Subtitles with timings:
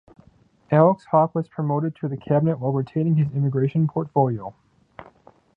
[0.71, 4.51] Alex Hawke was promoted to the cabinet while retaining his immigration portfolio.